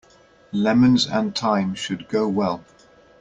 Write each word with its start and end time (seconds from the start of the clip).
Lemons 0.51 1.05
and 1.05 1.35
thyme 1.37 1.75
should 1.75 2.07
go 2.09 2.27
well. 2.27 2.65